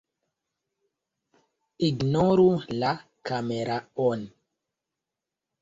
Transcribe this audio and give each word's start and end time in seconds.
Ignoru 1.87 2.47
la 2.79 2.95
kameraon 3.31 4.29